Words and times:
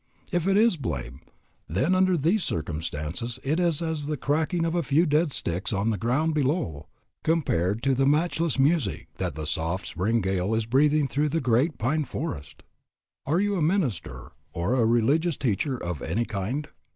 If 0.31 0.47
it 0.47 0.57
is 0.57 0.77
blame, 0.77 1.21
then 1.69 1.93
under 1.93 2.17
these 2.17 2.43
circumstances 2.43 3.37
it 3.43 3.59
is 3.59 3.83
as 3.83 4.07
the 4.07 4.17
cracking 4.17 4.65
of 4.65 4.73
a 4.73 4.81
few 4.81 5.05
dead 5.05 5.31
sticks 5.31 5.71
on 5.71 5.91
the 5.91 5.97
ground 5.99 6.33
below, 6.33 6.87
compared 7.23 7.83
to 7.83 7.93
the 7.93 8.07
matchless 8.07 8.57
music 8.57 9.09
that 9.19 9.35
the 9.35 9.45
soft 9.45 9.85
spring 9.85 10.21
gale 10.21 10.55
is 10.55 10.65
breathing 10.65 11.07
through 11.07 11.29
the 11.29 11.39
great 11.39 11.77
pine 11.77 12.03
forest. 12.05 12.63
Are 13.27 13.39
you 13.39 13.57
a 13.57 13.61
minister, 13.61 14.31
or 14.53 14.73
a 14.73 14.87
religious 14.87 15.37
teacher 15.37 15.77
of 15.77 16.01
any 16.01 16.25
kind? 16.25 16.67